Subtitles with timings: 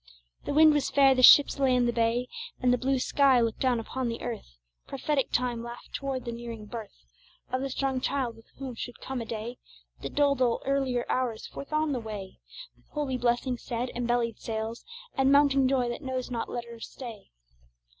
[0.45, 2.27] The wind was fair, the ships lay in the bay,
[2.59, 6.65] And the blue sky looked down upon the earth; Prophetic time laughed toward the nearing
[6.65, 7.05] birth
[7.51, 9.59] Of the strong child with whom should come a day
[10.01, 11.45] That dulled all earlier hours.
[11.45, 12.39] Forth on the way
[12.75, 14.83] With holy blessings said, and bellied sails,
[15.13, 17.29] And mounting joy that knows not let nor stay!